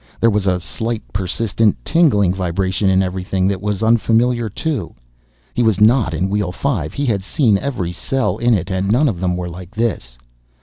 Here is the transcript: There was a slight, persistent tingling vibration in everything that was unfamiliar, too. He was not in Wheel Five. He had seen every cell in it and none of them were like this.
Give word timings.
There 0.19 0.31
was 0.31 0.47
a 0.47 0.59
slight, 0.59 1.03
persistent 1.13 1.77
tingling 1.85 2.33
vibration 2.33 2.89
in 2.89 3.03
everything 3.03 3.47
that 3.49 3.61
was 3.61 3.83
unfamiliar, 3.83 4.49
too. 4.49 4.95
He 5.53 5.61
was 5.61 5.79
not 5.79 6.11
in 6.15 6.27
Wheel 6.27 6.51
Five. 6.51 6.95
He 6.95 7.05
had 7.05 7.21
seen 7.21 7.55
every 7.59 7.91
cell 7.91 8.39
in 8.39 8.55
it 8.55 8.71
and 8.71 8.87
none 8.91 9.07
of 9.07 9.19
them 9.21 9.37
were 9.37 9.47
like 9.47 9.75
this. 9.75 10.17